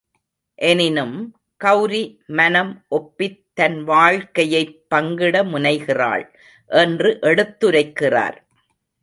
எனினும், 0.59 1.17
கெளரி 1.61 2.01
மனம் 2.29 2.71
ஒப்பித் 2.89 3.37
தன் 3.53 3.77
வாழ்க்கையைப் 3.83 4.87
பங்கிட 4.95 5.45
முனைகிறாள்! 5.49 6.25
என்று 6.71 7.11
எடுத்துரைக்கிறார். 7.23 8.39